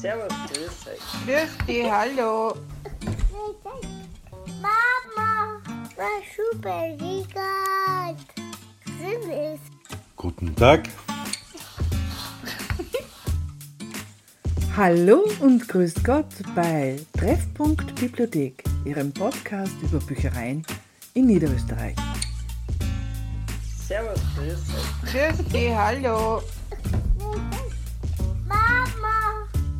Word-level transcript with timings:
Servus, 0.00 0.28
grüß 0.28 0.92
euch. 0.92 1.00
Grüß 1.26 1.66
dich, 1.66 1.90
hallo. 1.90 2.54
Mama, 4.62 5.60
was 5.96 6.22
super 6.36 6.88
liegt. 6.98 7.34
Süß. 8.86 9.60
Guten 10.14 10.54
Tag. 10.54 10.88
Hallo 14.76 15.24
und 15.40 15.66
grüß 15.66 15.94
Gott 16.04 16.32
bei 16.54 17.00
Treffpunkt 17.18 17.92
Bibliothek, 17.96 18.62
Ihrem 18.84 19.12
Podcast 19.12 19.74
über 19.82 19.98
Büchereien 19.98 20.64
in 21.14 21.26
Niederösterreich. 21.26 21.96
Servus, 23.88 24.20
grüß 24.36 24.52
euch. 24.52 25.12
Grüß 25.12 25.48
dich, 25.48 25.74
hallo. 25.74 26.40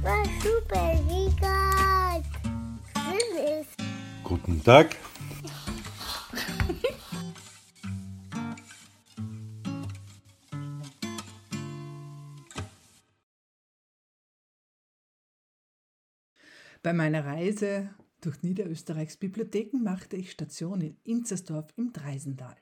Was 0.08 0.26
super 0.42 0.94
liegt. 1.10 1.44
Süß. 2.94 3.66
Guten 4.24 4.64
Tag. 4.64 4.96
Bei 16.82 16.94
meiner 16.94 17.26
Reise 17.26 17.90
durch 18.22 18.42
Niederösterreichs 18.42 19.18
Bibliotheken 19.18 19.82
machte 19.82 20.16
ich 20.16 20.30
Station 20.30 20.80
in 20.80 20.96
Inzersdorf 21.04 21.66
im 21.76 21.92
Dreisental. 21.92 22.56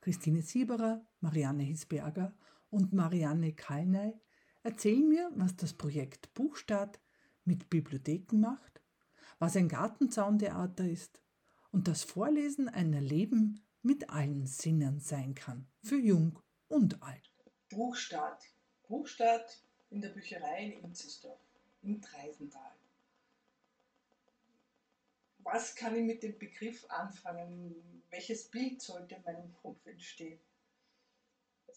Christine 0.00 0.40
Sieberer, 0.40 1.04
Marianne 1.18 1.64
Hisberger 1.64 2.32
und 2.70 2.92
Marianne 2.92 3.54
Kalnay 3.54 4.12
erzählen 4.66 5.08
mir, 5.08 5.30
was 5.36 5.54
das 5.54 5.72
Projekt 5.72 6.34
Buchstadt 6.34 6.98
mit 7.44 7.70
Bibliotheken 7.70 8.40
macht, 8.40 8.82
was 9.38 9.56
ein 9.56 9.68
Gartenzauntheater 9.68 10.84
ist 10.84 11.22
und 11.70 11.86
das 11.86 12.02
Vorlesen 12.02 12.68
ein 12.68 12.92
Erleben 12.92 13.64
mit 13.82 14.10
allen 14.10 14.48
Sinnen 14.48 14.98
sein 14.98 15.36
kann, 15.36 15.68
für 15.84 15.96
jung 15.96 16.40
und 16.66 17.00
alt. 17.00 17.32
Buchstadt. 17.70 18.42
Buchstadt 18.88 19.62
in 19.90 20.00
der 20.00 20.08
Bücherei 20.08 20.64
in 20.64 20.84
Inzesdorf, 20.84 21.40
im 21.82 22.02
Treisental. 22.02 22.74
Was 25.38 25.76
kann 25.76 25.94
ich 25.94 26.02
mit 26.02 26.24
dem 26.24 26.36
Begriff 26.38 26.84
anfangen? 26.90 28.02
Welches 28.10 28.48
Bild 28.48 28.82
sollte 28.82 29.14
in 29.14 29.22
meinem 29.22 29.54
Kopf 29.62 29.86
entstehen? 29.86 30.40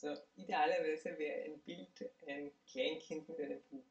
Also 0.02 0.22
idealerweise 0.36 1.18
wäre 1.18 1.44
ein 1.44 1.60
Bild 1.60 2.10
ein 2.26 2.52
Kleinkind 2.66 3.28
mit 3.28 3.40
einem 3.40 3.62
Buch. 3.64 3.84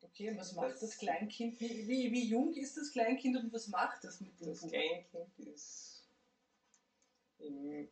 Okay, 0.00 0.30
und 0.30 0.38
was 0.38 0.52
macht 0.54 0.70
das, 0.70 0.80
Das- 0.80 0.98
Kleinkind? 0.98 1.60
Wie, 1.60 1.86
wie, 1.88 2.12
wie 2.12 2.28
jung 2.28 2.52
ist 2.54 2.76
das 2.76 2.90
Kleinkind 2.90 3.36
und 3.36 3.52
was 3.52 3.68
macht 3.68 4.02
das 4.04 4.20
mit 4.20 4.38
dem 4.40 4.48
Das 4.48 4.60
Buch? 4.60 4.68
Kleinkind 4.70 5.38
ist 5.38 6.04
im, 7.38 7.88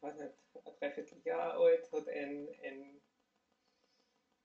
weiß 0.00 0.16
nicht, 0.16 0.34
ein 0.64 0.74
Dreivierteljahr 0.78 1.54
alt, 1.54 1.90
hat 1.92 2.08
ein, 2.08 2.48
ein 2.62 3.00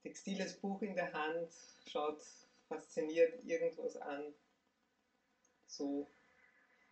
textiles 0.01 0.59
Buch 0.59 0.81
in 0.81 0.95
der 0.95 1.11
Hand, 1.13 1.51
schaut 1.87 2.21
fasziniert 2.67 3.43
irgendwas 3.43 3.95
an. 3.97 4.33
So, 5.67 6.07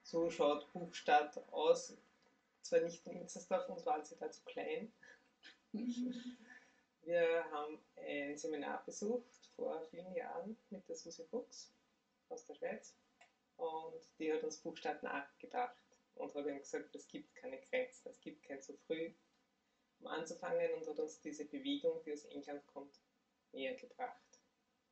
so 0.04 0.30
schaut 0.30 0.72
Buchstadt 0.72 1.38
aus. 1.52 1.94
Zwar 2.64 2.80
nicht 2.80 3.06
in 3.06 3.18
Inzersdorf, 3.18 3.68
uns 3.70 3.86
waren 3.86 4.06
sie 4.06 4.18
da 4.18 4.32
zu 4.32 4.42
klein. 4.46 4.92
Wir 7.02 7.44
haben 7.52 7.84
ein 7.98 8.38
Seminar 8.38 8.84
besucht 8.86 9.52
vor 9.56 9.86
vielen 9.90 10.16
Jahren 10.16 10.58
mit 10.70 10.88
der 10.88 10.96
Susi 10.96 11.26
Fuchs 11.26 11.74
aus 12.30 12.46
der 12.46 12.56
Schweiz 12.56 12.96
und 13.58 14.02
die 14.18 14.32
hat 14.32 14.44
uns 14.44 14.62
Buchstaben 14.62 15.04
nachgedacht 15.04 15.76
und 16.16 16.34
hat 16.34 16.46
ihm 16.46 16.60
gesagt, 16.60 16.96
es 16.96 17.08
gibt 17.08 17.36
keine 17.36 17.60
Grenzen, 17.60 18.10
es 18.10 18.22
gibt 18.22 18.44
kein 18.44 18.62
zu 18.62 18.78
früh, 18.88 19.14
um 20.00 20.08
anzufangen 20.08 20.74
und 20.74 20.88
hat 20.88 21.00
uns 21.00 21.20
diese 21.20 21.46
Bewegung, 21.46 22.02
die 22.06 22.14
aus 22.14 22.26
England 22.26 22.66
kommt, 22.68 22.98
näher 23.52 23.76
gebracht. 23.76 24.40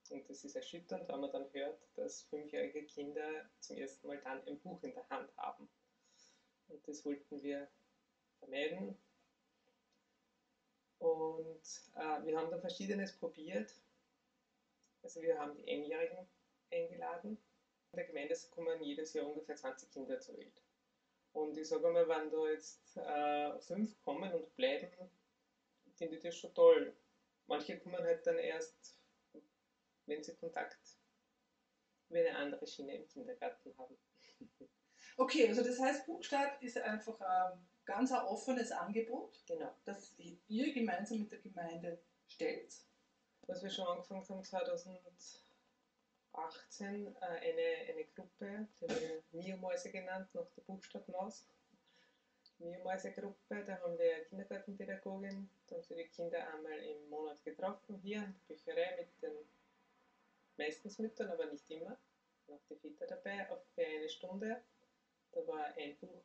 Und 0.09 0.29
das 0.29 0.43
ist 0.43 0.55
erschütternd, 0.55 1.07
wenn 1.07 1.21
man 1.21 1.31
dann 1.31 1.53
hört, 1.53 1.81
dass 1.95 2.23
fünfjährige 2.23 2.85
Kinder 2.85 3.49
zum 3.61 3.77
ersten 3.77 4.07
Mal 4.07 4.19
dann 4.19 4.45
ein 4.45 4.59
Buch 4.59 4.83
in 4.83 4.93
der 4.93 5.07
Hand 5.09 5.35
haben. 5.37 5.69
Und 6.71 6.87
das 6.87 7.05
wollten 7.05 7.43
wir 7.43 7.67
vermeiden. 8.39 8.97
Und 10.99 11.61
äh, 11.95 12.25
wir 12.25 12.37
haben 12.37 12.51
dann 12.51 12.61
Verschiedenes 12.61 13.13
probiert. 13.13 13.73
Also 15.03 15.21
wir 15.21 15.37
haben 15.37 15.55
die 15.55 15.69
Einjährigen 15.69 16.27
eingeladen. 16.71 17.37
In 17.91 17.97
der 17.97 18.05
Gemeinde 18.05 18.35
kommen 18.51 18.81
jedes 18.83 19.13
Jahr 19.13 19.27
ungefähr 19.27 19.55
20 19.55 19.91
Kinder 19.91 20.19
zur 20.19 20.37
Welt. 20.37 20.61
Und 21.33 21.57
ich 21.57 21.67
sage 21.67 21.89
mal, 21.89 22.07
wenn 22.07 22.29
da 22.29 22.49
jetzt 22.49 22.97
äh, 22.97 23.59
fünf 23.61 23.99
kommen 24.03 24.31
und 24.33 24.55
bleiben, 24.55 24.89
finde 25.95 26.15
ich 26.15 26.23
das 26.23 26.37
schon 26.37 26.53
toll. 26.53 26.93
Manche 27.47 27.79
kommen 27.79 28.01
halt 28.03 28.25
dann 28.25 28.37
erst, 28.37 28.95
wenn 30.05 30.23
sie 30.23 30.35
Kontakt 30.35 30.79
über 32.09 32.19
eine 32.19 32.35
andere 32.35 32.67
Schiene 32.67 32.95
im 32.95 33.07
Kindergarten 33.07 33.75
haben. 33.77 33.97
Okay, 35.17 35.47
also 35.47 35.63
das 35.63 35.79
heißt, 35.79 36.05
Buchstadt 36.05 36.61
ist 36.61 36.77
einfach 36.77 37.19
ein 37.19 37.67
ganz 37.85 38.11
ein 38.11 38.25
offenes 38.25 38.71
Angebot, 38.71 39.43
Genau. 39.47 39.73
das 39.85 40.15
ihr 40.47 40.73
gemeinsam 40.73 41.19
mit 41.19 41.31
der 41.31 41.39
Gemeinde 41.39 41.99
stellt. 42.27 42.73
Was 43.47 43.63
wir 43.63 43.69
schon 43.69 43.87
angefangen 43.87 44.27
haben 44.29 44.43
2018, 44.43 45.41
äh, 47.07 47.19
eine, 47.19 47.91
eine 47.91 48.05
Gruppe, 48.15 48.67
die 48.79 48.87
haben 48.87 49.01
wir 49.01 49.23
Mio-Mäuse 49.31 49.91
genannt, 49.91 50.29
nach 50.33 50.49
der 50.55 50.61
Buchstadtmaus. 50.61 51.45
Mio-Mäuse-Gruppe, 52.59 53.65
da 53.65 53.79
haben 53.79 53.97
wir 53.97 54.15
eine 54.15 54.25
Kindergartenpädagogin, 54.25 55.49
da 55.67 55.75
haben 55.75 55.83
sie 55.83 55.95
die 55.95 56.07
Kinder 56.07 56.47
einmal 56.53 56.77
im 56.79 57.09
Monat 57.09 57.43
getroffen, 57.43 57.99
hier 58.03 58.17
in 58.17 58.33
der 58.33 58.53
Bücherei 58.55 58.95
mit 58.97 59.21
den 59.21 59.35
meistens 60.57 60.99
Müttern, 60.99 61.29
aber 61.31 61.45
nicht 61.45 61.69
immer. 61.71 61.97
Noch 62.47 62.59
die 62.69 62.75
Väter 62.75 63.07
dabei, 63.07 63.49
auch 63.51 63.63
für 63.73 63.85
eine 63.85 64.09
Stunde. 64.09 64.61
Da 65.31 65.45
war 65.47 65.65
ein 65.77 65.97
Buch 65.97 66.23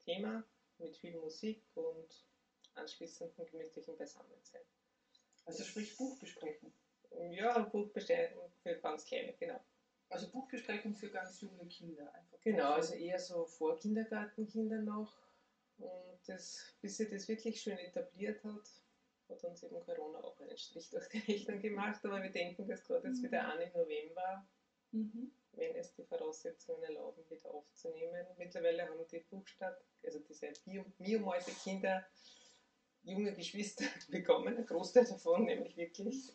Thema 0.00 0.44
mit 0.78 0.96
viel 0.96 1.16
Musik 1.18 1.62
und 1.74 2.08
anschließendem 2.74 3.46
gemütlichen 3.46 3.96
Beisammensein. 3.96 4.62
Also 5.44 5.64
sprich 5.64 5.96
Buchbesprechung. 5.96 6.72
Ja, 7.30 7.58
Buchbesprechung 7.58 8.52
für 8.62 8.76
ganz 8.76 9.04
kleine, 9.04 9.32
genau. 9.34 9.60
Also 10.08 10.28
Buchbesprechung 10.30 10.94
für 10.94 11.10
ganz 11.10 11.40
junge 11.40 11.66
Kinder. 11.66 12.12
Einfach 12.14 12.40
Genau, 12.40 12.72
also 12.72 12.94
eher 12.94 13.18
so 13.18 13.44
vor 13.46 13.78
Kindergartenkinder 13.78 14.80
noch. 14.82 15.12
Und 15.78 16.18
das, 16.26 16.74
bis 16.80 16.96
sie 16.96 17.08
das 17.08 17.26
wirklich 17.28 17.60
schön 17.60 17.78
etabliert 17.78 18.42
hat, 18.44 18.68
hat 19.28 19.44
uns 19.44 19.62
eben 19.62 19.80
Corona 19.80 20.22
auch 20.22 20.38
einen 20.40 20.56
Strich 20.56 20.90
durch 20.90 21.08
die 21.08 21.18
Rechnung 21.18 21.60
gemacht. 21.60 22.04
Aber 22.04 22.22
wir 22.22 22.30
denken 22.30 22.66
das 22.66 22.84
gerade 22.84 23.08
jetzt 23.08 23.22
wieder 23.22 23.46
an 23.46 23.60
im 23.60 23.72
November, 23.72 24.46
Mhm. 24.92 25.30
Wenn 25.52 25.74
es 25.76 25.94
die 25.94 26.04
Voraussetzungen 26.04 26.82
erlauben, 26.82 27.22
wieder 27.28 27.52
aufzunehmen. 27.52 28.26
Mittlerweile 28.38 28.88
haben 28.88 29.06
die 29.10 29.20
Buchstadt, 29.20 29.80
also 30.04 30.18
diese 30.20 30.52
Bio- 30.64 30.84
Mio-Mäuse-Kinder, 30.98 32.06
junge 33.02 33.34
Geschwister 33.34 33.84
bekommen, 34.08 34.56
ein 34.56 34.66
Großteil 34.66 35.04
davon 35.06 35.44
nämlich 35.44 35.76
wirklich. 35.76 36.32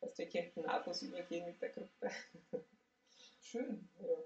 Also 0.00 0.18
wir 0.18 0.28
könnten 0.28 0.62
nahtlos 0.62 1.02
übergehen 1.02 1.46
mit 1.46 1.60
der 1.62 1.70
Gruppe. 1.70 2.10
Schön. 3.40 3.88
Ja. 4.00 4.16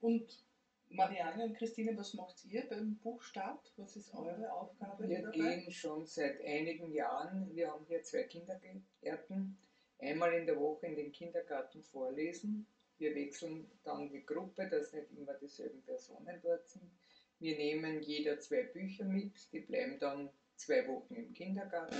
Und 0.00 0.44
Marianne 0.90 1.44
und 1.44 1.54
Christine, 1.56 1.96
was 1.96 2.14
macht 2.14 2.44
ihr 2.44 2.68
beim 2.68 2.96
Buchstart? 2.98 3.72
Was 3.76 3.96
ist 3.96 4.12
eure 4.14 4.52
Aufgabe 4.52 5.08
Wir 5.08 5.22
dabei? 5.22 5.32
gehen 5.32 5.70
schon 5.72 6.04
seit 6.06 6.40
einigen 6.44 6.92
Jahren, 6.92 7.54
wir 7.54 7.70
haben 7.70 7.84
hier 7.86 8.02
zwei 8.02 8.24
Kindergärten, 8.24 9.56
einmal 9.98 10.34
in 10.34 10.46
der 10.46 10.60
Woche 10.60 10.86
in 10.86 10.96
den 10.96 11.10
Kindergarten 11.12 11.82
vorlesen. 11.82 12.66
Wir 12.98 13.14
wechseln 13.14 13.70
dann 13.82 14.08
die 14.08 14.24
Gruppe, 14.24 14.68
dass 14.68 14.92
nicht 14.92 15.10
immer 15.16 15.34
dieselben 15.34 15.82
Personen 15.82 16.40
dort 16.42 16.68
sind. 16.68 16.90
Wir 17.40 17.56
nehmen 17.56 18.00
jeder 18.02 18.38
zwei 18.40 18.62
Bücher 18.62 19.04
mit, 19.04 19.52
die 19.52 19.60
bleiben 19.60 19.98
dann 19.98 20.30
zwei 20.56 20.86
Wochen 20.88 21.14
im 21.14 21.32
Kindergarten. 21.34 21.96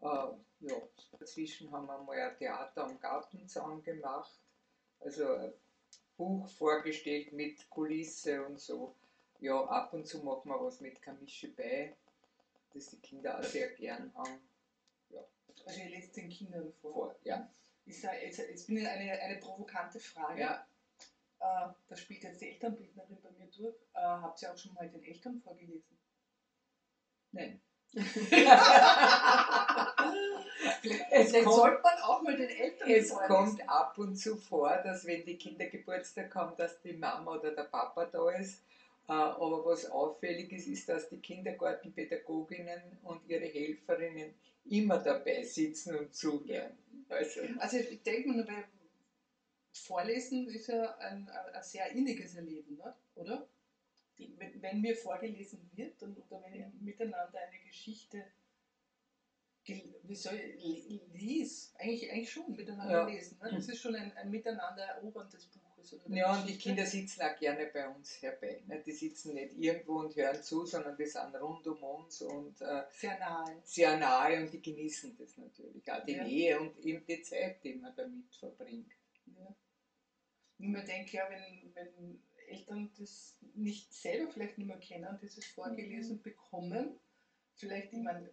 Äh, 0.00 0.06
ja, 0.60 0.82
dazwischen 1.18 1.70
haben 1.70 1.86
wir 1.86 1.98
mal 1.98 2.18
ein 2.18 2.36
Theater 2.38 2.84
am 2.84 2.98
Gartenzaun 2.98 3.82
gemacht, 3.82 4.40
also 5.00 5.34
ein 5.34 5.52
Buch 6.16 6.48
vorgestellt 6.48 7.32
mit 7.32 7.68
Kulisse 7.68 8.44
und 8.46 8.58
so. 8.58 8.94
Ja, 9.40 9.62
ab 9.66 9.92
und 9.92 10.06
zu 10.06 10.22
machen 10.22 10.48
wir 10.48 10.60
was 10.62 10.80
mit 10.80 11.02
Kamische 11.02 11.48
bei, 11.48 11.94
das 12.72 12.88
die 12.88 13.00
Kinder 13.00 13.38
auch 13.38 13.44
sehr 13.44 13.68
gern 13.74 14.12
haben. 14.14 14.40
Also 15.64 15.80
ihr 15.80 15.90
lest 15.90 16.16
den 16.16 16.28
Kindern 16.28 16.72
vor. 16.80 16.92
Vor, 16.92 17.16
ja. 17.24 17.48
Ich 17.86 18.00
sag, 18.00 18.20
jetzt, 18.22 18.38
jetzt 18.38 18.66
bin 18.66 18.78
ich 18.78 18.88
eine, 18.88 19.12
eine 19.12 19.36
provokante 19.36 20.00
Frage. 20.00 20.40
ja. 20.40 20.66
Äh, 21.38 21.68
da 21.86 21.96
spielt 21.96 22.24
jetzt 22.24 22.40
die 22.40 22.48
Elternbildnerin 22.50 23.20
bei 23.22 23.30
mir 23.32 23.46
durch. 23.50 23.76
Äh, 23.94 24.00
habt 24.00 24.42
ihr 24.42 24.52
auch 24.52 24.56
schon 24.56 24.72
mal 24.74 24.88
den 24.88 25.04
Eltern 25.04 25.40
vorgelesen? 25.40 25.98
Nein. 27.32 27.60
Es 31.10 31.32
kommt, 31.32 31.54
sollte 31.54 31.82
man 31.82 31.98
auch 32.02 32.22
mal 32.22 32.36
den 32.36 32.48
Eltern 32.48 32.90
es 32.90 33.10
vorlesen. 33.10 33.34
kommt 33.34 33.68
ab 33.68 33.98
und 33.98 34.16
zu 34.16 34.36
vor, 34.36 34.76
dass 34.84 35.04
wenn 35.06 35.24
die 35.24 35.36
Kinder 35.36 35.66
Geburtstag 35.66 36.34
haben, 36.34 36.56
dass 36.56 36.80
die 36.82 36.92
Mama 36.92 37.32
oder 37.36 37.52
der 37.54 37.64
Papa 37.64 38.06
da 38.06 38.30
ist. 38.30 38.62
Äh, 39.08 39.12
Aber 39.12 39.64
was 39.64 39.86
auffällig 39.90 40.52
ist, 40.52 40.66
ist, 40.68 40.88
dass 40.88 41.08
die 41.08 41.20
Kindergartenpädagoginnen 41.20 42.98
und 43.02 43.26
ihre 43.28 43.46
Helferinnen 43.46 44.34
immer 44.70 44.98
dabei 44.98 45.42
sitzen 45.44 45.96
und 45.96 46.14
zuhören. 46.14 46.76
Also, 47.08 47.40
Also 47.58 47.76
ich 47.78 48.02
denke 48.02 48.28
mir, 48.30 48.46
weil 48.46 48.64
Vorlesen 49.72 50.48
ist 50.48 50.68
ja 50.68 50.96
ein, 50.98 51.28
ein, 51.28 51.62
sehr 51.62 51.90
inniges 51.92 52.34
Erleben, 52.34 52.76
ne? 52.76 52.94
oder? 53.14 53.46
Wenn, 54.18 54.62
wenn 54.62 54.80
mir 54.80 54.96
vorgelesen 54.96 55.70
wird 55.74 56.02
und, 56.02 56.18
oder 56.18 56.42
wenn 56.42 56.54
ich 56.54 56.66
miteinander 56.80 57.38
eine 57.38 57.58
Geschichte 57.60 58.24
wie 59.68 60.14
soll 60.14 60.34
ich, 60.34 60.62
li- 60.62 61.02
lies, 61.12 61.74
eigentlich, 61.78 62.10
eigentlich 62.10 62.30
schon 62.30 62.54
miteinander 62.54 62.92
Ja. 62.92 63.06
lesen. 63.06 63.36
Ne? 63.42 63.50
Das 63.52 63.66
ist 63.68 63.80
schon 63.80 63.96
ein, 63.96 64.12
ein 64.16 64.30
Miteinander 64.30 64.84
erobern 64.84 65.28
des 65.30 65.46
Der 65.92 66.16
ja, 66.16 66.32
und 66.38 66.48
die. 66.48 66.58
Kinder 66.58 66.84
sitzen 66.86 67.22
auch 67.22 67.36
gerne 67.38 67.66
bei 67.72 67.88
uns 67.88 68.20
herbei. 68.22 68.62
Ne? 68.66 68.82
Die 68.84 68.92
sitzen 68.92 69.34
nicht 69.34 69.54
irgendwo 69.56 70.00
und 70.00 70.14
hören 70.16 70.42
zu, 70.42 70.64
sondern 70.66 70.96
die 70.96 71.06
sind 71.06 71.34
rund 71.36 71.66
um 71.66 71.82
uns 71.82 72.22
und 72.22 72.60
äh, 72.60 72.84
Sehr 72.90 73.18
nahe. 73.18 73.60
sehr 73.64 73.96
nahe 73.96 74.40
und 74.42 74.52
die 74.52 74.62
genießen 74.62 75.16
das 75.16 75.36
natürlich. 75.36 75.90
Auch 75.90 76.04
die 76.04 76.12
Ja. 76.12 76.24
Nähe 76.24 76.60
und 76.60 76.78
eben 76.78 77.04
die 77.06 77.22
Zeit, 77.22 77.62
die 77.64 77.74
man 77.74 77.94
damit 77.96 78.34
verbringt. 78.34 78.92
Ja. 79.26 79.54
Und 80.58 80.72
man 80.72 80.86
denkt 80.86 81.10
ja, 81.10 81.28
wenn, 81.28 81.74
wenn 81.74 82.22
Eltern 82.48 82.90
das 82.98 83.38
nicht 83.54 83.92
selber 83.92 84.30
vielleicht 84.32 84.58
nicht 84.58 84.66
mehr 84.68 84.78
kennen, 84.78 85.18
dieses 85.20 85.44
vorgelesen 85.46 86.22
bekommen, 86.22 86.98
vielleicht, 87.54 87.92
ich 87.92 87.98
meine, 88.00 88.30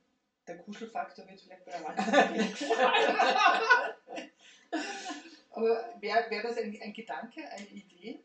der 0.48 0.58
Kuschelfaktor 0.60 1.28
wird 1.28 1.40
vielleicht 1.42 1.66
bei 1.66 1.72
Erwachsenen 1.72 2.34
wegfallen. 2.40 4.30
Aber 5.54 5.96
wäre 6.00 6.30
wär 6.30 6.44
das 6.44 6.58
ein, 6.58 6.78
ein 6.82 6.94
Gedanke, 6.94 7.48
eine 7.50 7.68
Idee? 7.68 8.20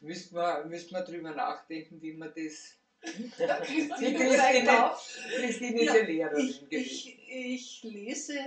Müsste 0.00 0.34
man, 0.34 0.68
müsste 0.68 0.92
man 0.92 1.04
drüber 1.04 1.30
nachdenken, 1.32 2.00
wie 2.02 2.12
man 2.12 2.32
das. 2.36 2.74
Christine 3.00 3.88
Christine- 3.88 4.36
zeigt 4.36 4.68
auf. 4.68 5.18
Christine 5.36 5.80
ist 5.80 5.86
Ja, 5.86 5.94
Lehrerin 6.02 6.48
Ich, 6.48 6.60
gewesen. 6.60 6.68
ich, 6.70 7.18
ich, 7.28 7.82
lese, 7.84 8.38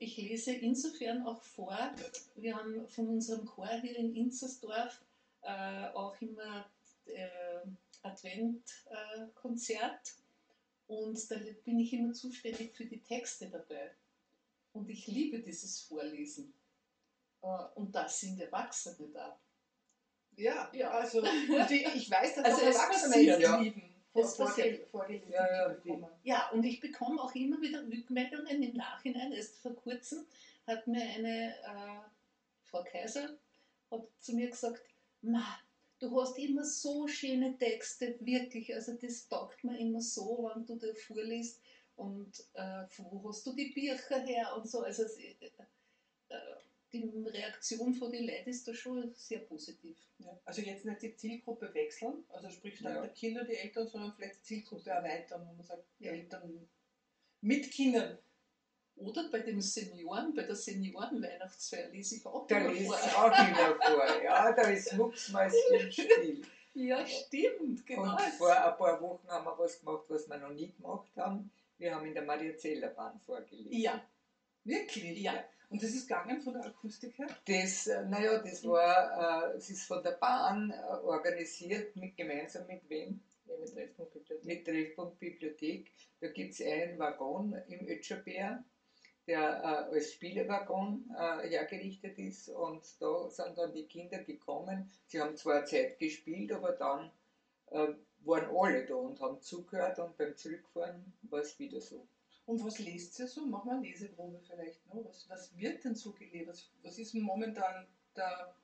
ich 0.00 0.16
lese 0.16 0.52
insofern 0.54 1.24
auch 1.26 1.42
vor. 1.42 1.78
Wir 2.36 2.56
haben 2.56 2.86
von 2.88 3.08
unserem 3.08 3.46
Chor 3.46 3.68
hier 3.80 3.96
in 3.96 4.14
Inzersdorf 4.16 5.00
äh, 5.42 5.86
auch 5.94 6.20
immer 6.20 6.68
äh, 7.06 7.28
Adventkonzert 8.02 10.14
und 10.88 11.30
da 11.30 11.36
bin 11.64 11.78
ich 11.78 11.92
immer 11.92 12.12
zuständig 12.12 12.74
für 12.74 12.86
die 12.86 13.00
Texte 13.00 13.48
dabei. 13.48 13.92
Und 14.72 14.90
ich 14.90 15.06
liebe 15.06 15.38
dieses 15.38 15.80
Vorlesen. 15.82 16.52
Äh, 17.42 17.46
und 17.74 17.94
da 17.94 18.08
sind 18.08 18.40
Erwachsene 18.40 19.08
da. 19.12 19.38
Ja, 20.36 20.70
Ja. 20.72 20.90
also 20.90 21.20
die, 21.20 21.86
ich 21.94 22.10
weiß, 22.10 22.36
dass 22.36 22.44
Also 22.44 22.56
auch 22.62 22.68
es 22.68 22.76
Erwachsene 22.76 23.12
passiert, 23.12 23.34
das 23.36 23.42
ja. 23.42 23.60
lieben, 23.60 23.94
Es 24.14 24.36
vor- 24.36 24.46
passiert. 24.46 24.88
vorgelesen 24.88 25.32
Ja, 25.32 25.72
ja. 25.84 26.10
Ja, 26.22 26.48
und 26.50 26.64
ich 26.64 26.80
bekomme 26.80 27.20
auch 27.22 27.34
immer 27.34 27.60
wieder 27.60 27.82
Rückmeldungen 27.82 28.62
im 28.62 28.74
Nachhinein. 28.76 29.32
Erst 29.32 29.56
vor 29.60 29.74
kurzem 29.74 30.26
hat 30.66 30.86
mir 30.86 31.02
eine 31.02 31.54
äh, 31.58 32.08
Frau 32.64 32.82
Kaiser 32.84 33.36
hat 33.90 34.08
zu 34.20 34.32
mir 34.34 34.48
gesagt, 34.48 34.80
Ma, 35.20 35.44
du 35.98 36.18
hast 36.20 36.38
immer 36.38 36.64
so 36.64 37.06
schöne 37.06 37.58
Texte, 37.58 38.16
wirklich. 38.20 38.74
Also 38.74 38.94
das 38.94 39.28
taugt 39.28 39.62
mir 39.64 39.78
immer 39.78 40.00
so, 40.00 40.50
wenn 40.54 40.64
du 40.64 40.76
da 40.76 40.92
vorliest. 40.94 41.60
Und 41.96 42.42
äh, 42.54 42.84
wo 42.96 43.28
hast 43.28 43.44
du 43.46 43.52
die 43.54 43.68
Bücher 43.68 44.20
her 44.20 44.56
und 44.56 44.66
so. 44.68 44.80
Also 44.80 45.02
äh, 45.02 45.36
äh, 46.30 46.36
die 46.92 47.10
Reaktion 47.26 47.94
von 47.94 48.10
den 48.12 48.26
Leuten 48.26 48.50
ist 48.50 48.66
da 48.68 48.74
schon 48.74 49.12
sehr 49.14 49.40
positiv. 49.40 49.96
Ja, 50.18 50.38
also 50.44 50.60
jetzt 50.62 50.84
nicht 50.84 51.02
die 51.02 51.16
Zielgruppe 51.16 51.72
wechseln, 51.74 52.24
also 52.28 52.50
sprich 52.50 52.78
statt 52.78 52.94
Ja. 52.94 53.00
der 53.02 53.10
Kinder 53.10 53.44
die 53.44 53.56
Eltern, 53.56 53.88
sondern 53.88 54.12
vielleicht 54.14 54.36
die 54.40 54.42
Zielgruppe 54.42 54.90
erweitern, 54.90 55.46
wo 55.48 55.52
man 55.54 55.64
sagt, 55.64 55.84
die 55.98 56.04
Ja. 56.04 56.12
Eltern 56.12 56.68
mit 57.40 57.70
Kindern. 57.70 58.18
Oder 58.96 59.28
bei 59.30 59.38
den 59.40 59.60
Senioren, 59.60 60.34
bei 60.34 60.42
der 60.42 60.54
Senioren-Weihnachtsfeier 60.54 61.88
lese 61.88 62.16
ich 62.16 62.26
auch 62.26 62.46
Da 62.46 62.58
immer 62.58 62.72
lese 62.72 62.84
vor. 62.86 62.98
ich 63.04 63.14
auch 63.16 63.30
wieder 63.32 63.76
vor. 63.80 64.22
Ja, 64.22 64.52
da 64.52 64.62
ist 64.70 64.92
Mucksmäuschen-Spiel. 64.94 66.42
Ja, 66.74 67.06
stimmt, 67.06 67.84
genau. 67.86 68.12
Und 68.12 68.20
vor 68.38 68.50
ein 68.50 68.76
paar 68.78 68.98
Wochen 69.02 69.28
haben 69.28 69.44
wir 69.44 69.58
was 69.58 69.78
gemacht, 69.78 70.04
was 70.08 70.26
wir 70.26 70.38
noch 70.38 70.54
nie 70.54 70.72
gemacht 70.72 71.10
haben. 71.16 71.50
Wir 71.76 71.94
haben 71.94 72.06
in 72.06 72.14
der 72.14 72.22
Maria-Zeller-Bahn 72.22 73.20
vorgelesen. 73.20 73.70
Ja, 73.72 74.02
Wirklich? 74.64 75.20
Ja. 75.20 75.44
Und 75.72 75.82
das 75.82 75.90
ist 75.90 76.06
gegangen 76.06 76.42
von 76.42 76.52
der 76.52 76.66
Akustik 76.66 77.18
her? 77.18 77.28
Das, 77.46 77.86
äh, 77.86 78.04
naja, 78.04 78.38
das 78.38 78.62
war, 78.66 79.52
äh, 79.52 79.56
es 79.56 79.70
ist 79.70 79.86
von 79.86 80.02
der 80.02 80.12
Bahn 80.12 80.70
äh, 80.70 80.74
organisiert, 81.02 81.96
mit, 81.96 82.14
gemeinsam 82.14 82.66
mit 82.66 82.88
wem? 82.90 83.20
Ja, 83.46 83.54
mit 83.58 83.74
Treffpunkt 83.74 84.12
Bibliothek. 84.12 84.44
Mit 84.44 84.66
Treffpunkt 84.66 85.18
Bibliothek. 85.18 85.90
Da 86.20 86.28
gibt 86.28 86.52
es 86.52 86.60
einen 86.60 86.98
Waggon 86.98 87.56
im 87.68 87.88
Ötscherberg, 87.88 88.62
der 89.26 89.40
äh, 89.40 89.94
als 89.94 90.12
Spielewaggon 90.12 91.10
äh, 91.18 91.48
hergerichtet 91.48 92.18
ist. 92.18 92.50
Und 92.50 92.84
da 93.00 93.30
sind 93.30 93.56
dann 93.56 93.72
die 93.72 93.86
Kinder 93.86 94.18
gekommen. 94.18 94.90
Sie 95.06 95.20
haben 95.20 95.36
zwar 95.38 95.56
eine 95.56 95.64
Zeit 95.64 95.98
gespielt, 95.98 96.52
aber 96.52 96.72
dann 96.72 97.10
äh, 97.70 97.94
waren 98.24 98.54
alle 98.54 98.84
da 98.84 98.94
und 98.94 99.20
haben 99.20 99.40
zugehört. 99.40 99.98
Und 99.98 100.18
beim 100.18 100.36
Zurückfahren 100.36 101.14
war 101.22 101.40
es 101.40 101.58
wieder 101.58 101.80
so. 101.80 102.06
Und 102.44 102.64
was 102.64 102.78
lest 102.80 103.18
ihr 103.20 103.26
so? 103.28 103.46
Mach 103.46 103.64
mal 103.64 103.76
eine 103.76 103.86
Leseprobe 103.86 104.40
vielleicht. 104.40 104.84
Ne? 104.86 105.00
Was, 105.04 105.28
was 105.28 105.56
wird 105.56 105.84
denn 105.84 105.94
so 105.94 106.12
gelesen? 106.12 106.48
Was, 106.48 106.70
was 106.82 106.98
ist 106.98 107.14
momentan 107.14 107.86
der, 108.16 108.54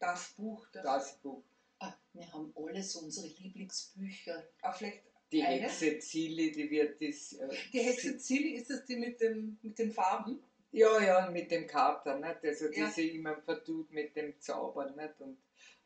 das 0.00 0.32
Buch? 0.34 0.66
Das, 0.72 0.82
Das 0.84 1.18
Buch. 1.18 1.42
ah, 1.80 1.92
wir 2.14 2.32
haben 2.32 2.52
alles 2.56 2.96
unsere 2.96 3.26
Lieblingsbücher. 3.26 4.42
Ah, 4.62 4.72
vielleicht 4.72 5.02
Die 5.30 5.42
Eine? 5.42 5.62
Hexe 5.62 5.98
Zilli, 5.98 6.50
die 6.52 6.70
wird 6.70 7.00
das. 7.00 7.32
Äh, 7.34 7.48
die 7.72 7.80
Hexe 7.80 8.16
Zilli, 8.18 8.54
ist 8.56 8.70
das 8.70 8.84
die 8.84 8.96
mit, 8.96 9.20
dem, 9.20 9.58
mit 9.62 9.78
den 9.78 9.90
Farben? 9.92 10.42
Ja, 10.72 11.02
ja, 11.02 11.30
mit 11.30 11.50
dem 11.50 11.66
Kater, 11.66 12.18
nicht? 12.18 12.42
Also 12.44 12.68
die 12.68 12.80
Ja. 12.80 12.90
sich 12.90 13.14
immer 13.14 13.36
vertut 13.42 13.90
mit 13.92 14.16
dem 14.16 14.38
Zaubern, 14.40 14.96
nicht? 14.96 15.20
Und 15.20 15.38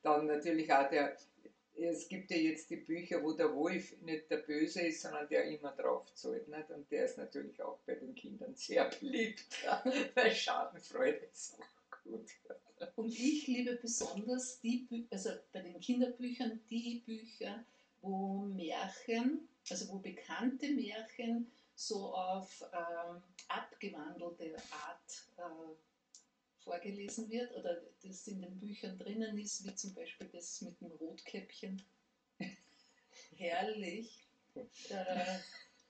dann 0.02 0.26
natürlich 0.26 0.72
auch 0.72 0.88
der, 0.88 1.16
es 1.78 2.08
gibt 2.08 2.30
ja 2.30 2.36
jetzt 2.36 2.70
die 2.70 2.76
Bücher, 2.76 3.22
wo 3.22 3.32
der 3.32 3.54
Wolf 3.54 4.00
nicht 4.02 4.30
der 4.30 4.38
Böse 4.38 4.82
ist, 4.82 5.02
sondern 5.02 5.28
der 5.28 5.44
immer 5.44 5.72
drauf 5.72 6.12
zahlt, 6.14 6.48
nicht? 6.48 6.70
Und 6.70 6.90
der 6.90 7.04
ist 7.04 7.18
natürlich 7.18 7.62
auch 7.62 7.78
bei 7.86 7.94
den 7.94 8.14
Kindern 8.14 8.54
sehr 8.54 8.88
beliebt, 8.88 9.44
weil 10.14 10.34
Schadenfreude 10.34 11.28
ist 11.32 11.54
auch 11.58 12.02
gut. 12.02 12.30
Und 12.96 13.08
ich 13.08 13.46
liebe 13.46 13.76
besonders 13.76 14.60
die 14.60 14.86
Bü 14.88 15.04
also 15.10 15.30
bei 15.52 15.60
den 15.60 15.80
Kinderbüchern 15.80 16.60
die 16.70 17.02
Bücher, 17.04 17.64
wo 18.02 18.40
Märchen, 18.40 19.48
also 19.70 19.88
wo 19.92 19.98
bekannte 19.98 20.68
Märchen 20.70 21.50
so 21.74 22.14
auf 22.14 22.64
ähm, 22.72 23.22
abgewandelte 23.48 24.56
Art 24.70 25.28
äh, 25.38 25.74
vorgelesen 26.66 27.30
wird 27.30 27.54
oder 27.54 27.80
das 28.02 28.26
in 28.26 28.42
den 28.42 28.58
Büchern 28.58 28.98
drinnen 28.98 29.38
ist, 29.38 29.64
wie 29.64 29.74
zum 29.74 29.94
Beispiel 29.94 30.28
das 30.28 30.60
mit 30.62 30.80
dem 30.80 30.90
Rotkäppchen. 30.90 31.80
Herrlich. 33.36 34.26
Äh, 34.88 35.38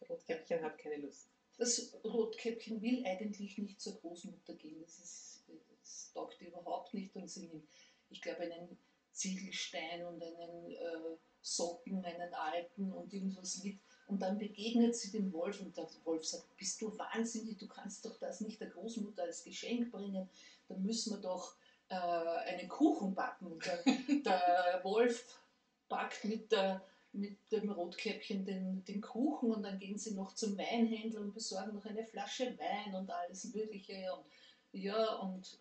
Rotkäppchen 0.09 0.63
hat 0.63 0.79
keine 0.79 0.97
Lust. 0.97 1.31
das 1.57 1.95
Rotkäppchen 2.05 2.83
will 2.83 3.05
eigentlich 3.07 3.57
nicht 3.57 3.81
zur 3.81 3.99
Großmutter 4.01 4.55
gehen. 4.55 4.83
Das, 4.83 4.99
ist, 4.99 5.45
das 5.81 6.13
taugt 6.13 6.41
überhaupt 6.43 6.93
nicht 6.93 7.17
und 7.17 7.31
sie 7.31 7.47
nimmt, 7.47 7.69
ich 8.11 8.21
glaube, 8.21 8.43
einen 8.43 8.79
Ziegelstein 9.13 10.05
und 10.05 10.23
einen 10.23 10.73
äh, 10.73 11.17
Socken, 11.41 12.05
einen 12.05 12.35
alten 12.35 12.93
und 12.93 13.13
irgendwas 13.15 13.63
mit. 13.65 13.79
Und 14.07 14.23
dann 14.23 14.39
begegnet 14.39 14.95
sie 14.95 15.11
dem 15.11 15.33
Wolf 15.33 15.61
und 15.61 15.77
der 15.77 15.89
Wolf 16.05 16.25
sagt, 16.25 16.57
bist 16.57 16.81
du 16.81 16.97
wahnsinnig, 16.97 17.59
du 17.59 17.67
kannst 17.67 18.05
doch 18.05 18.17
das 18.19 18.41
nicht 18.41 18.61
der 18.61 18.71
Großmutter 18.71 19.25
als 19.25 19.43
Geschenk 19.43 19.91
bringen. 19.91 20.29
Dann 20.69 20.83
müssen 20.83 21.15
wir 21.15 21.21
doch 21.21 21.57
äh, 21.89 21.95
einen 21.95 22.69
Kuchen 22.69 23.15
backen. 23.15 23.47
Und 23.47 23.67
der, 23.67 23.83
der 24.25 24.81
Wolf 24.85 25.41
backt 25.89 26.25
mit 26.25 26.53
der 26.53 26.83
mit 27.17 27.39
dem 27.51 27.71
Rotkäppchen 27.71 28.45
den, 28.45 28.85
den 28.85 29.01
Kuchen 29.01 29.51
und 29.51 29.63
dann 29.63 29.79
gehen 29.79 29.99
sie 29.99 30.15
noch 30.15 30.35
zum 30.35 30.57
Weinhändler 30.59 31.23
und 31.23 31.35
besorgen 31.35 31.75
noch 31.75 31.85
eine 31.87 32.05
Flasche 32.05 32.57
Wein 32.59 32.95
und 32.95 33.11
alles 33.11 33.55
Mögliche. 33.55 34.13
Und, 34.15 34.27
ja, 34.73 35.15
und, 35.17 35.59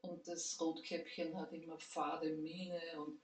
und 0.00 0.26
das 0.26 0.58
Rotkäppchen 0.60 1.36
hat 1.38 1.52
immer 1.52 1.78
fade 1.78 2.30
Miene 2.36 2.80
und, 2.98 3.20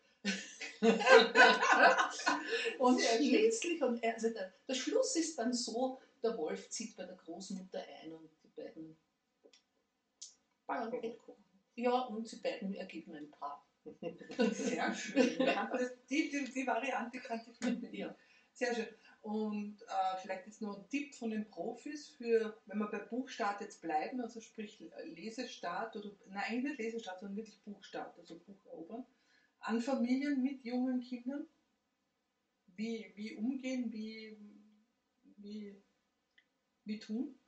und 2.79 3.01
schließlich, 3.01 3.83
und 3.83 4.03
er- 4.03 4.15
also 4.15 4.31
der, 4.31 4.53
der 4.67 4.75
Schluss 4.75 5.17
ist 5.17 5.39
dann 5.39 5.53
so, 5.53 5.99
der 6.23 6.37
Wolf 6.37 6.69
zieht 6.71 6.97
bei 6.97 7.05
der 7.05 7.17
Großmutter 7.17 7.83
ein 8.03 8.13
und 8.13 8.31
die 8.45 8.49
beiden, 8.49 8.97
Backen 10.67 11.15
ja, 11.77 12.01
und 12.01 12.31
die 12.31 12.37
beiden 12.37 12.75
ergeben 12.75 13.15
ein 13.15 13.31
Paar. 13.31 13.65
Sehr 14.53 14.93
schön. 14.95 15.41
Ja, 15.47 15.71
die, 16.11 16.29
die, 16.29 16.45
die 16.53 16.67
Variante 16.67 17.21
kannte 17.21 17.51
ich 17.51 17.61
nicht. 17.61 17.95
Ja. 17.95 18.15
Sehr 18.53 18.75
schön. 18.75 18.89
Und 19.23 19.83
äh, 19.83 20.17
vielleicht 20.21 20.47
jetzt 20.47 20.61
noch 20.63 20.77
ein 20.79 20.89
Tipp 20.89 21.15
von 21.15 21.31
den 21.31 21.49
Profis 21.49 22.09
für, 22.09 22.57
wenn 22.67 22.79
wir 22.79 22.87
bei 22.91 22.99
Buchstart 22.99 23.61
jetzt 23.61 23.81
bleiben, 23.81 24.21
also 24.21 24.41
sprich 24.41 24.83
Lesestart 25.05 25.97
oder, 25.97 26.11
nein, 26.27 26.45
eigentlich 26.49 26.65
nicht 26.65 26.79
Lesestart, 26.79 27.21
sondern 27.21 27.37
wirklich 27.37 27.61
Buchstart, 27.63 28.19
also 28.19 28.39
Buch 28.39 28.65
erobern, 28.67 29.07
an 29.61 29.81
Familien 29.81 30.43
mit 30.43 30.65
jungen 30.65 31.01
Kindern, 31.01 31.49
wie, 32.77 33.13
wie 33.17 33.37
umgehen, 33.37 33.93
wie, 33.93 34.39
wie, 35.37 35.83
wie 36.85 36.99
tun? 36.99 37.39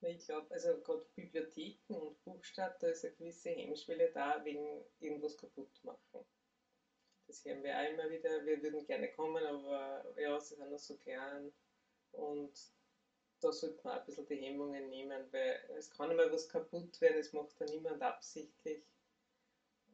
Ich 0.00 0.26
glaube, 0.26 0.52
also 0.52 0.80
gerade 0.82 1.06
Bibliotheken 1.14 1.94
und 1.94 2.22
Buchstadt, 2.24 2.82
da 2.82 2.88
ist 2.88 3.04
eine 3.04 3.14
gewisse 3.14 3.50
Hemmschwelle 3.50 4.10
da, 4.12 4.44
wegen 4.44 4.84
irgendwas 5.00 5.36
kaputt 5.36 5.82
machen. 5.82 6.24
Das 7.26 7.44
hören 7.44 7.62
wir 7.64 7.76
auch 7.76 7.90
immer 7.90 8.10
wieder, 8.10 8.44
wir 8.44 8.62
würden 8.62 8.86
gerne 8.86 9.10
kommen, 9.12 9.44
aber 9.44 10.04
ja, 10.16 10.38
sie 10.38 10.54
sind 10.54 10.70
noch 10.70 10.78
so 10.78 10.96
klein. 10.98 11.52
Und 12.12 12.52
da 13.40 13.52
sollte 13.52 13.80
man 13.82 13.94
auch 13.94 14.00
ein 14.00 14.06
bisschen 14.06 14.26
die 14.26 14.36
Hemmungen 14.36 14.88
nehmen, 14.88 15.32
weil 15.32 15.70
es 15.76 15.90
kann 15.90 16.10
immer 16.10 16.30
was 16.30 16.48
kaputt 16.48 17.00
werden, 17.00 17.18
es 17.18 17.32
macht 17.32 17.60
da 17.60 17.64
niemand 17.64 18.02
absichtlich. 18.02 18.84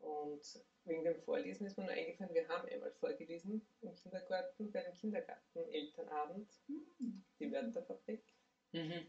Und 0.03 0.61
wegen 0.85 1.05
dem 1.05 1.21
Vorlesen 1.23 1.67
ist 1.67 1.79
mir 1.79 1.85
nur 1.85 1.93
eingefallen, 1.93 2.35
wir 2.35 2.49
haben 2.49 2.69
einmal 2.69 2.91
vorgelesen 2.91 3.65
im 3.83 3.95
Kindergarten, 3.95 4.73
bei 4.73 4.83
dem 4.83 4.95
Kindergarten-Elternabend, 4.95 6.51
mhm. 6.67 7.25
die 7.39 7.53
Wörterfabrik. 7.53 8.25
Mhm. 8.73 9.07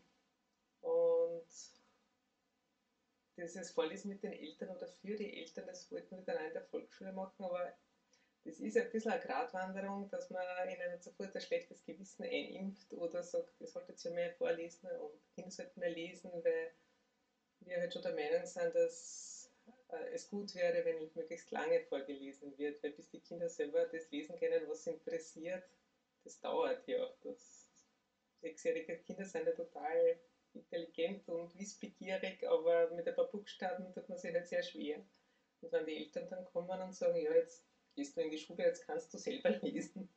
Und 0.82 1.48
dieses 3.38 3.72
Vorlesen 3.72 4.10
mit 4.10 4.22
den 4.22 4.34
Eltern 4.34 4.70
oder 4.70 4.88
für 4.88 5.16
die 5.16 5.40
Eltern, 5.40 5.66
das 5.66 5.92
wollten 5.92 6.16
wir 6.18 6.24
dann 6.24 6.46
in 6.46 6.54
der 6.54 6.66
Volksschule 6.66 7.12
machen, 7.12 7.44
aber 7.44 7.74
das 8.44 8.60
ist 8.60 8.78
ein 8.78 8.92
bisschen 8.92 9.14
eine 9.14 9.22
Gratwanderung, 9.22 10.10
dass 10.10 10.30
man 10.30 10.44
ihnen 10.70 11.02
sofort 11.02 11.34
ein 11.36 11.42
schlechtes 11.42 11.84
Gewissen 11.86 12.24
einimpft 12.24 12.94
oder 12.94 13.24
sagt, 13.24 13.60
ihr 13.60 13.68
solltet 13.68 14.04
ja 14.04 14.12
mehr 14.12 14.34
vorlesen 14.34 14.90
und 14.92 15.34
Kinder 15.34 15.50
sollten 15.50 15.80
mehr 15.80 15.90
lesen, 15.90 16.32
weil 16.44 16.72
wir 17.62 17.78
halt 17.78 17.94
schon 17.94 18.04
der 18.04 18.14
Meinung 18.14 18.46
sind, 18.46 18.76
dass 18.76 19.33
es 20.12 20.30
gut 20.30 20.54
wäre, 20.56 20.84
wenn 20.86 21.10
möglichst 21.16 21.52
lange 21.52 21.80
vorgelesen 21.82 22.58
wird, 22.58 22.82
weil 22.84 22.92
bis 22.92 23.10
die 23.10 23.20
Kinder 23.20 23.50
selber 23.50 23.86
das 23.86 24.10
lesen 24.12 24.38
können, 24.38 24.68
was 24.68 24.84
sie 24.84 24.92
interessiert, 24.92 25.64
das 26.24 26.40
dauert 26.40 26.88
ja. 26.88 27.08
Das 27.22 27.70
sechsjährige 28.42 28.98
Kinder 29.00 29.26
sind 29.26 29.46
ja 29.46 29.54
total 29.54 30.20
intelligent 30.54 31.28
und 31.30 31.58
wissbegierig, 31.58 32.48
aber 32.48 32.92
mit 32.92 33.08
ein 33.08 33.16
paar 33.16 33.28
Buchstaben 33.28 33.92
tut 33.94 34.08
man 34.08 34.18
sich 34.18 34.34
halt 34.34 34.48
sehr 34.48 34.64
schwer. 34.64 35.04
Und 35.62 35.72
wenn 35.72 35.86
die 35.86 35.98
Eltern 35.98 36.30
dann 36.30 36.46
kommen 36.46 36.82
und 36.82 36.94
sagen, 36.94 37.22
ja, 37.22 37.34
jetzt 37.34 37.64
gehst 37.96 38.18
du 38.18 38.22
in 38.22 38.32
die 38.32 38.38
Schule, 38.38 38.66
jetzt 38.66 38.86
kannst 38.86 39.14
du 39.14 39.18
selber 39.18 39.50
lesen. 39.62 40.10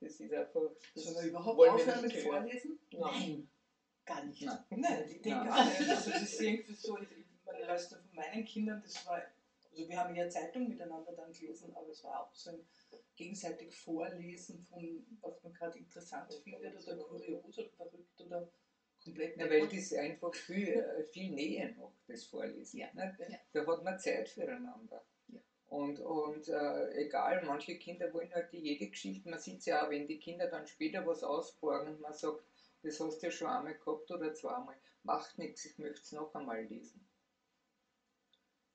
Das 0.00 0.18
ist 0.20 0.32
einfach. 0.32 0.70
Das 0.94 1.04
Sollen 1.04 1.16
wir 1.16 1.30
überhaupt 1.30 1.68
aufhören 1.68 2.02
mit 2.02 2.12
Vorlesen? 2.14 2.78
Nein. 2.90 3.00
Nein. 3.00 3.50
Gar 4.04 4.24
nicht. 4.24 4.42
Nein, 4.42 4.64
Nein 4.70 5.04
ich 5.08 5.22
denke 5.22 5.52
auch 5.52 5.64
nicht. 5.64 5.88
Also 5.88 6.10
das 6.10 6.22
ist 6.22 6.40
irgendwie 6.40 6.74
so, 6.74 6.98
ich, 6.98 7.10
ich 7.10 7.26
meinen 8.34 8.44
Kindern, 8.44 8.82
das 8.82 9.06
war, 9.06 9.22
also 9.70 9.88
wir 9.88 9.98
haben 9.98 10.14
ja 10.14 10.28
Zeitung 10.28 10.68
miteinander 10.68 11.12
dann 11.12 11.32
gelesen, 11.32 11.74
aber 11.74 11.88
es 11.88 12.02
war 12.04 12.20
auch 12.20 12.34
so 12.34 12.50
ein 12.50 12.66
gegenseitig 13.16 13.74
Vorlesen 13.74 14.58
von, 14.58 15.06
was 15.20 15.42
man 15.42 15.52
gerade 15.52 15.78
interessant 15.78 16.32
findet 16.32 16.88
oder 16.88 16.96
kurios 17.04 17.58
oder 17.58 17.68
verrückt 17.70 18.20
oder 18.20 18.48
komplett. 19.02 19.36
Ja, 19.36 19.48
weil 19.48 19.68
das 19.68 19.92
einfach 19.92 20.34
viel, 20.34 20.68
äh, 20.68 21.04
viel 21.04 21.32
Nähe 21.32 21.74
macht, 21.78 21.94
das 22.08 22.24
Vorlesen. 22.24 22.80
Ja. 22.80 22.88
Ja. 22.94 23.38
Da 23.52 23.66
hat 23.66 23.84
man 23.84 23.98
Zeit 23.98 24.28
füreinander. 24.28 25.04
Und, 25.68 25.98
und 25.98 26.48
äh, 26.48 26.92
egal, 26.92 27.42
manche 27.44 27.76
Kinder 27.78 28.12
wollen 28.12 28.32
halt 28.32 28.52
jede 28.52 28.88
Geschichte, 28.88 29.28
man 29.28 29.40
sieht 29.40 29.58
es 29.58 29.66
ja 29.66 29.84
auch, 29.84 29.90
wenn 29.90 30.06
die 30.06 30.20
Kinder 30.20 30.46
dann 30.46 30.66
später 30.68 31.04
was 31.04 31.24
ausborgen 31.24 31.94
und 31.94 32.00
man 32.00 32.14
sagt, 32.14 32.44
das 32.82 33.00
hast 33.00 33.18
du 33.18 33.26
ja 33.26 33.32
schon 33.32 33.48
einmal 33.48 33.74
gehabt 33.74 34.08
oder 34.10 34.32
zweimal, 34.34 34.76
macht 35.02 35.36
nichts, 35.38 35.64
ich 35.64 35.78
möchte 35.78 36.02
es 36.02 36.12
noch 36.12 36.32
einmal 36.34 36.62
lesen. 36.64 37.04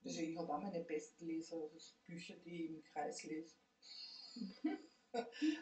Also 0.04 0.20
ich 0.20 0.36
habe 0.36 0.52
auch 0.52 0.62
meine 0.62 0.80
besten 0.80 1.26
Leser, 1.26 1.56
also 1.56 1.94
Bücher, 2.06 2.34
die 2.44 2.64
ich 2.64 2.70
im 2.70 2.82
Kreis 2.82 3.22
lese. 3.24 3.54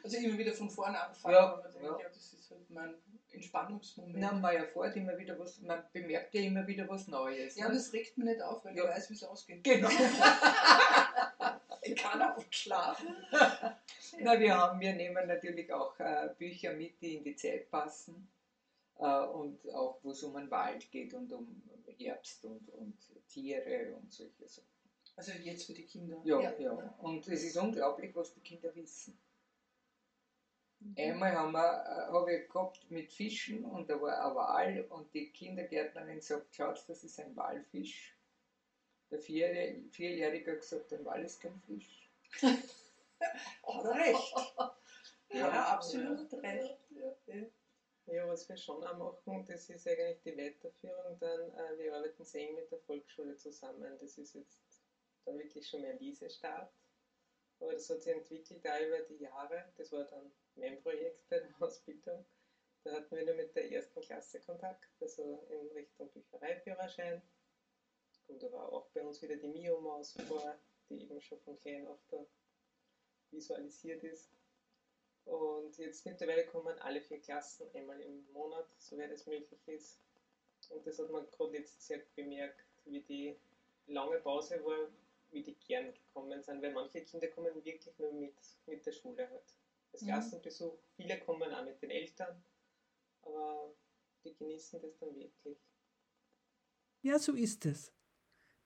also 0.02 0.16
immer 0.16 0.38
wieder 0.38 0.52
von 0.52 0.70
vorne 0.70 1.00
anfangen, 1.00 1.34
ja, 1.34 1.52
aber 1.52 1.68
denkt, 1.68 1.82
ja. 1.82 1.98
ja. 1.98 2.08
das 2.08 2.32
ist 2.32 2.50
halt 2.50 2.70
mein 2.70 2.94
Entspannungsmoment. 3.30 4.18
Na, 4.18 4.32
man 4.32 4.54
erfährt 4.54 4.96
immer 4.96 5.16
wieder 5.18 5.38
was, 5.38 5.60
man 5.60 5.82
bemerkt 5.92 6.34
ja 6.34 6.42
immer 6.42 6.66
wieder 6.66 6.88
was 6.88 7.08
Neues. 7.08 7.56
Ja, 7.56 7.68
ne? 7.68 7.74
das 7.74 7.92
regt 7.92 8.16
mich 8.18 8.28
nicht 8.28 8.42
auf, 8.42 8.64
weil 8.64 8.76
ja. 8.76 8.84
ich 8.84 8.90
weiß, 8.90 9.10
wie 9.10 9.14
es 9.14 9.24
ausgeht. 9.24 9.64
Genau. 9.64 9.88
ich 11.82 11.96
kann 11.96 12.22
auch 12.22 12.44
schlafen. 12.50 13.16
Na, 14.20 14.38
wir, 14.38 14.56
haben, 14.56 14.80
wir 14.80 14.94
nehmen 14.94 15.26
natürlich 15.26 15.72
auch 15.72 15.98
äh, 15.98 16.28
Bücher 16.36 16.72
mit, 16.74 17.00
die 17.00 17.16
in 17.16 17.24
die 17.24 17.36
Zeit 17.36 17.70
passen. 17.70 18.28
Äh, 18.98 19.26
und 19.26 19.68
auch, 19.74 19.98
wo 20.02 20.10
es 20.10 20.22
um 20.22 20.34
den 20.34 20.50
Wald 20.50 20.90
geht 20.90 21.14
und 21.14 21.32
um 21.32 21.62
Herbst 21.98 22.44
und, 22.44 22.68
und 22.70 22.96
Tiere 23.28 23.94
und 23.94 24.12
solche 24.12 24.48
Sachen. 24.48 24.68
Also 25.16 25.32
jetzt 25.32 25.66
für 25.66 25.74
die 25.74 25.84
Kinder. 25.84 26.20
Ja, 26.24 26.40
ja, 26.40 26.58
ja. 26.58 26.72
Und 27.00 27.26
es 27.26 27.42
ist 27.42 27.56
unglaublich, 27.56 28.14
was 28.14 28.32
die 28.34 28.40
Kinder 28.40 28.74
wissen. 28.74 29.18
Mhm. 30.80 30.94
Einmal 30.96 31.32
haben 31.32 31.52
wir, 31.52 31.58
äh, 31.58 32.12
habe 32.12 32.36
ich 32.36 32.48
gehabt 32.48 32.90
mit 32.90 33.12
Fischen 33.12 33.64
und 33.64 33.90
da 33.90 34.00
war 34.00 34.24
ein 34.24 34.34
Wal 34.34 34.84
und 34.90 35.12
die 35.12 35.30
Kindergärtnerin 35.32 36.20
sagt, 36.20 36.54
schaut, 36.54 36.84
das 36.88 37.02
ist 37.02 37.18
ein 37.18 37.34
Walfisch. 37.36 38.16
Der 39.10 39.18
Vierjährige, 39.18 39.90
Vierjährige 39.90 40.52
hat 40.52 40.60
gesagt, 40.60 40.92
ein 40.92 41.04
Wal 41.04 41.24
ist 41.24 41.40
kein 41.40 41.60
Fisch. 41.62 42.10
Hat 42.42 43.84
er 43.84 43.94
recht. 43.94 44.34
Ja, 45.30 45.38
ja 45.48 45.64
absolut 45.74 46.32
ja. 46.32 46.38
recht. 46.38 46.78
Ja. 46.90 47.42
Ja, 48.10 48.26
was 48.28 48.48
wir 48.48 48.56
schon 48.56 48.82
auch 48.84 48.96
machen, 48.96 49.44
das 49.46 49.68
ist 49.68 49.86
eigentlich 49.86 50.20
die 50.22 50.36
Weiterführung 50.36 51.18
dann. 51.18 51.52
Äh, 51.54 51.78
wir 51.78 51.94
arbeiten 51.94 52.24
sehr 52.24 52.48
eng 52.48 52.54
mit 52.54 52.70
der 52.70 52.78
Volksschule 52.80 53.36
zusammen. 53.36 53.98
Das 54.00 54.18
ist 54.18 54.34
jetzt 54.34 54.60
dann 55.24 55.38
wirklich 55.38 55.68
schon 55.68 55.82
mehr 55.82 55.94
Lesestart. 55.94 56.72
Aber 57.60 57.72
das 57.72 57.90
hat 57.90 58.02
sich 58.02 58.14
entwickelt 58.14 58.66
auch 58.66 58.80
über 58.80 59.00
die 59.00 59.22
Jahre. 59.22 59.72
Das 59.76 59.92
war 59.92 60.04
dann 60.04 60.32
mein 60.54 60.80
Projekt 60.82 61.28
bei 61.28 61.40
der 61.40 61.50
Ausbildung. 61.60 62.24
Da 62.84 62.92
hatten 62.92 63.16
wir 63.16 63.24
nur 63.24 63.34
mit 63.34 63.54
der 63.54 63.70
ersten 63.70 64.00
Klasse 64.00 64.40
Kontakt, 64.40 64.88
also 65.00 65.46
in 65.48 65.68
Richtung 65.72 66.10
Büchereiführerschein. 66.10 67.20
Und 68.28 68.42
da 68.42 68.52
war 68.52 68.72
auch 68.72 68.88
bei 68.90 69.02
uns 69.02 69.20
wieder 69.20 69.36
die 69.36 69.48
Mio-Maus 69.48 70.16
vor, 70.28 70.58
die 70.88 71.02
eben 71.02 71.20
schon 71.20 71.40
von 71.40 71.58
klein 71.58 71.86
auf 71.88 72.00
da 72.08 72.24
visualisiert 73.30 74.04
ist. 74.04 74.30
Und 75.28 75.76
jetzt 75.76 76.06
mittlerweile 76.06 76.46
kommen 76.46 76.78
alle 76.78 77.02
vier 77.02 77.20
Klassen 77.20 77.66
einmal 77.74 78.00
im 78.00 78.24
Monat, 78.32 78.66
soweit 78.78 79.10
es 79.10 79.26
möglich 79.26 79.60
ist. 79.66 80.00
Und 80.70 80.86
das 80.86 80.98
hat 80.98 81.10
man 81.10 81.26
gerade 81.30 81.58
jetzt 81.58 81.86
sehr 81.86 82.00
bemerkt, 82.16 82.64
wie 82.86 83.00
die 83.00 83.36
lange 83.86 84.18
Pause 84.18 84.62
war, 84.64 84.88
wie 85.30 85.42
die 85.42 85.54
gern 85.66 85.92
gekommen 85.92 86.42
sind, 86.42 86.62
weil 86.62 86.72
manche 86.72 87.02
Kinder 87.02 87.28
kommen 87.28 87.54
wirklich 87.54 87.98
nur 87.98 88.12
mit, 88.12 88.34
mit 88.66 88.84
der 88.86 88.92
Schule 88.92 89.28
halt. 89.28 89.54
Als 89.92 90.02
mhm. 90.02 90.06
Klassenbesuch, 90.06 90.78
viele 90.96 91.18
kommen 91.20 91.52
auch 91.52 91.64
mit 91.64 91.80
den 91.82 91.90
Eltern, 91.90 92.42
aber 93.22 93.74
die 94.24 94.34
genießen 94.34 94.80
das 94.80 94.96
dann 94.98 95.14
wirklich. 95.14 95.58
Ja, 97.02 97.18
so 97.18 97.34
ist 97.34 97.66
es. 97.66 97.92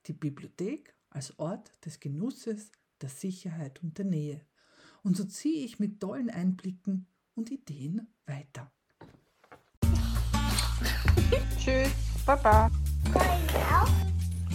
Die 0.06 0.12
Bibliothek 0.12 0.94
als 1.10 1.36
Ort 1.38 1.72
des 1.84 1.98
Genusses, 1.98 2.70
der 3.00 3.08
Sicherheit 3.08 3.82
und 3.82 3.98
der 3.98 4.04
Nähe. 4.04 4.46
Und 5.02 5.16
so 5.16 5.24
ziehe 5.24 5.64
ich 5.64 5.78
mit 5.78 6.00
tollen 6.00 6.30
Einblicken 6.30 7.06
und 7.34 7.50
Ideen 7.50 8.08
weiter. 8.26 8.70
Tschüss, 11.58 11.90
Baba. 12.24 12.70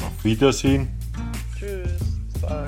Auf 0.01 0.23
Wiedersehen. 0.23 0.87
Tschüss. 1.57 1.99
Bye. 2.41 2.65